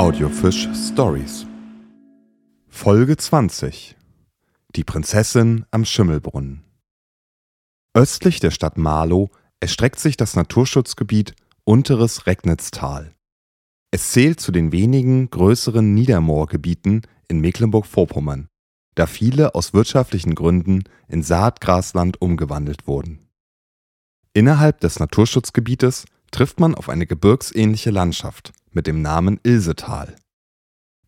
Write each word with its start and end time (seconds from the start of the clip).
Audiofisch 0.00 0.66
Stories. 0.74 1.44
Folge 2.68 3.18
20 3.18 3.98
Die 4.74 4.82
Prinzessin 4.82 5.66
am 5.70 5.84
Schimmelbrunnen. 5.84 6.64
Östlich 7.92 8.40
der 8.40 8.50
Stadt 8.50 8.78
Marlow 8.78 9.28
erstreckt 9.60 10.00
sich 10.00 10.16
das 10.16 10.36
Naturschutzgebiet 10.36 11.34
Unteres 11.64 12.26
Recknitztal. 12.26 13.14
Es 13.90 14.12
zählt 14.12 14.40
zu 14.40 14.52
den 14.52 14.72
wenigen 14.72 15.28
größeren 15.28 15.92
Niedermoorgebieten 15.92 17.02
in 17.28 17.40
Mecklenburg-Vorpommern, 17.40 18.48
da 18.94 19.06
viele 19.06 19.54
aus 19.54 19.74
wirtschaftlichen 19.74 20.34
Gründen 20.34 20.84
in 21.08 21.22
Saatgrasland 21.22 22.22
umgewandelt 22.22 22.86
wurden. 22.86 23.28
Innerhalb 24.32 24.80
des 24.80 24.98
Naturschutzgebietes 24.98 26.06
trifft 26.30 26.58
man 26.58 26.74
auf 26.74 26.88
eine 26.88 27.04
gebirgsähnliche 27.04 27.90
Landschaft 27.90 28.54
mit 28.72 28.86
dem 28.86 29.02
Namen 29.02 29.40
Ilsetal. 29.42 30.16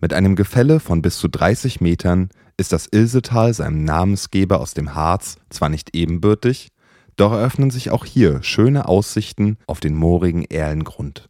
Mit 0.01 0.13
einem 0.13 0.35
Gefälle 0.35 0.81
von 0.81 1.01
bis 1.01 1.19
zu 1.19 1.29
30 1.29 1.81
Metern 1.81 2.31
ist 2.57 2.73
das 2.73 2.87
Ilsetal 2.87 3.55
seinem 3.55 3.85
Namensgeber 3.85 4.61
aus 4.61 4.75
dem 4.75 4.95
Harz 4.95 5.37
zwar 5.49 5.69
nicht 5.69 5.95
ebenbürtig, 5.95 6.69
doch 7.17 7.33
eröffnen 7.33 7.71
sich 7.71 7.91
auch 7.91 8.05
hier 8.05 8.43
schöne 8.43 8.89
Aussichten 8.89 9.59
auf 9.67 9.81
den 9.81 9.95
moorigen 9.95 10.45
Erlengrund. 10.45 11.29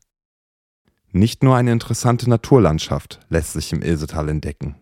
Nicht 1.11 1.43
nur 1.43 1.57
eine 1.57 1.73
interessante 1.73 2.31
Naturlandschaft 2.31 3.21
lässt 3.29 3.53
sich 3.53 3.73
im 3.73 3.83
Ilsetal 3.83 4.31
entdecken. 4.31 4.77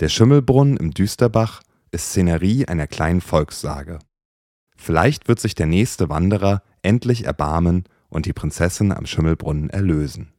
Der 0.00 0.08
Schimmelbrunnen 0.08 0.78
im 0.78 0.92
Düsterbach 0.92 1.62
ist 1.90 2.06
Szenerie 2.06 2.66
einer 2.66 2.86
kleinen 2.86 3.20
Volkssage. 3.20 3.98
Vielleicht 4.76 5.28
wird 5.28 5.38
sich 5.38 5.54
der 5.54 5.66
nächste 5.66 6.08
Wanderer 6.08 6.62
endlich 6.80 7.26
erbarmen 7.26 7.84
und 8.08 8.24
die 8.24 8.32
Prinzessin 8.32 8.92
am 8.92 9.04
Schimmelbrunnen 9.04 9.68
erlösen. 9.68 10.31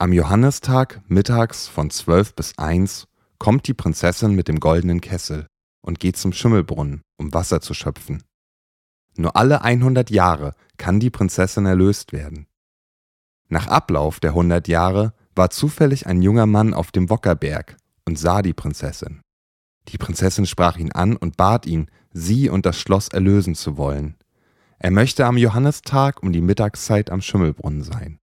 Am 0.00 0.12
Johannistag 0.12 1.00
mittags 1.08 1.66
von 1.66 1.90
12 1.90 2.36
bis 2.36 2.56
1 2.56 3.08
kommt 3.40 3.66
die 3.66 3.74
Prinzessin 3.74 4.32
mit 4.32 4.46
dem 4.46 4.60
goldenen 4.60 5.00
Kessel 5.00 5.48
und 5.80 5.98
geht 5.98 6.16
zum 6.16 6.32
Schimmelbrunnen, 6.32 7.02
um 7.16 7.34
Wasser 7.34 7.60
zu 7.60 7.74
schöpfen. 7.74 8.22
Nur 9.16 9.34
alle 9.34 9.62
100 9.62 10.10
Jahre 10.10 10.54
kann 10.76 11.00
die 11.00 11.10
Prinzessin 11.10 11.66
erlöst 11.66 12.12
werden. 12.12 12.46
Nach 13.48 13.66
Ablauf 13.66 14.20
der 14.20 14.30
100 14.30 14.68
Jahre 14.68 15.14
war 15.34 15.50
zufällig 15.50 16.06
ein 16.06 16.22
junger 16.22 16.46
Mann 16.46 16.74
auf 16.74 16.92
dem 16.92 17.10
Wockerberg 17.10 17.76
und 18.04 18.20
sah 18.20 18.42
die 18.42 18.54
Prinzessin. 18.54 19.20
Die 19.88 19.98
Prinzessin 19.98 20.46
sprach 20.46 20.76
ihn 20.76 20.92
an 20.92 21.16
und 21.16 21.36
bat 21.36 21.66
ihn, 21.66 21.90
sie 22.12 22.48
und 22.48 22.66
das 22.66 22.78
Schloss 22.78 23.08
erlösen 23.08 23.56
zu 23.56 23.76
wollen. 23.76 24.14
Er 24.78 24.92
möchte 24.92 25.26
am 25.26 25.36
Johannistag 25.36 26.22
um 26.22 26.32
die 26.32 26.40
Mittagszeit 26.40 27.10
am 27.10 27.20
Schimmelbrunnen 27.20 27.82
sein. 27.82 28.20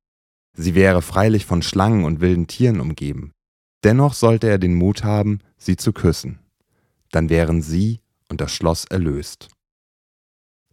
Sie 0.55 0.75
wäre 0.75 1.01
freilich 1.01 1.45
von 1.45 1.61
Schlangen 1.61 2.05
und 2.05 2.21
wilden 2.21 2.47
Tieren 2.47 2.79
umgeben. 2.79 3.31
Dennoch 3.83 4.13
sollte 4.13 4.47
er 4.47 4.57
den 4.57 4.75
Mut 4.75 5.03
haben, 5.03 5.39
sie 5.57 5.75
zu 5.75 5.93
küssen. 5.93 6.39
Dann 7.11 7.29
wären 7.29 7.61
sie 7.61 8.01
und 8.29 8.41
das 8.41 8.51
Schloss 8.51 8.85
erlöst. 8.85 9.49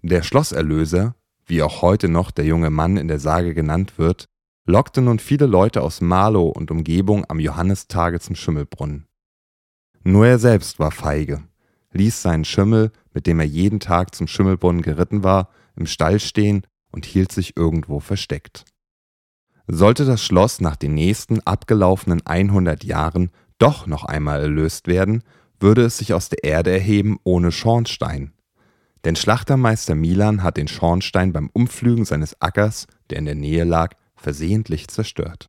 Der 0.03 0.23
Schlosserlöser, 0.23 1.15
wie 1.47 1.63
auch 1.63 1.83
heute 1.83 2.09
noch 2.09 2.31
der 2.31 2.45
junge 2.45 2.71
Mann 2.71 2.97
in 2.97 3.09
der 3.09 3.19
Sage 3.19 3.55
genannt 3.55 3.99
wird, 3.99 4.27
lockte 4.65 5.03
nun 5.03 5.19
viele 5.19 5.47
Leute 5.47 5.83
aus 5.83 6.01
Marlow 6.01 6.49
und 6.49 6.71
Umgebung 6.71 7.25
am 7.29 7.41
Johannistage 7.41 8.21
zum 8.21 8.37
Schimmelbrunnen. 8.37 9.07
Nur 10.05 10.27
er 10.27 10.39
selbst 10.39 10.79
war 10.79 10.91
feige, 10.91 11.43
ließ 11.93 12.23
seinen 12.23 12.45
Schimmel, 12.45 12.93
mit 13.13 13.27
dem 13.27 13.41
er 13.41 13.47
jeden 13.47 13.81
Tag 13.81 14.15
zum 14.15 14.27
Schimmelbrunnen 14.27 14.83
geritten 14.83 15.23
war, 15.23 15.51
im 15.77 15.87
Stall 15.87 16.21
stehen 16.21 16.67
und 16.91 17.07
hielt 17.07 17.33
sich 17.33 17.57
irgendwo 17.57 18.01
versteckt. 18.01 18.65
Sollte 19.67 20.05
das 20.05 20.23
Schloss 20.23 20.61
nach 20.61 20.77
den 20.77 20.95
nächsten 20.95 21.41
abgelaufenen 21.41 22.25
100 22.25 22.85
Jahren 22.85 23.31
doch 23.59 23.87
noch 23.87 24.05
einmal 24.05 24.41
erlöst 24.41 24.89
werden, 24.89 25.23
würde 25.61 25.83
es 25.83 25.99
sich 25.99 26.15
aus 26.15 26.29
der 26.29 26.43
Erde 26.45 26.73
erheben 26.73 27.19
ohne 27.23 27.53
Schornstein. 27.53 28.33
Denn 29.05 29.17
Schlachtermeister 29.17 29.95
Milan 29.95 30.43
hat 30.43 30.57
den 30.57 30.69
Schornstein 30.69 31.33
beim 31.33 31.51
Umpflügen 31.53 32.05
seines 32.05 32.41
Ackers, 32.41 32.87
der 33.11 33.19
in 33.19 33.25
der 33.25 33.35
Nähe 33.35 33.65
lag, 33.65 33.95
versehentlich 34.17 34.89
zerstört. 34.89 35.49